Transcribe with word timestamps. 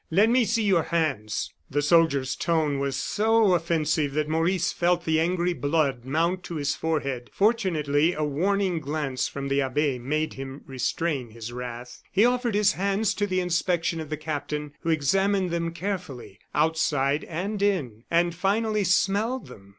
Let 0.09 0.31
me 0.31 0.45
see 0.45 0.63
your 0.63 0.81
hands." 0.89 1.53
The 1.69 1.83
soldier's 1.83 2.35
tone 2.35 2.79
was 2.79 2.95
so 2.95 3.53
offensive 3.53 4.13
that 4.15 4.27
Maurice 4.27 4.73
felt 4.73 5.05
the 5.05 5.19
angry 5.19 5.53
blood 5.53 6.05
mount 6.05 6.41
to 6.45 6.55
his 6.55 6.73
forehead. 6.75 7.29
Fortunately, 7.31 8.13
a 8.13 8.23
warning 8.23 8.79
glance 8.79 9.27
from 9.27 9.47
the 9.47 9.61
abbe 9.61 9.99
made 9.99 10.33
him 10.33 10.61
restrain 10.65 11.29
his 11.29 11.53
wrath. 11.53 12.01
He 12.11 12.25
offered 12.25 12.55
his 12.55 12.71
hands 12.73 13.13
to 13.13 13.27
the 13.27 13.41
inspection 13.41 13.99
of 13.99 14.09
the 14.09 14.17
captain, 14.17 14.73
who 14.79 14.89
examined 14.89 15.51
them 15.51 15.69
carefully, 15.71 16.39
outside 16.55 17.23
and 17.25 17.61
in, 17.61 18.03
and 18.09 18.33
finally 18.33 18.83
smelled 18.83 19.49
them. 19.49 19.69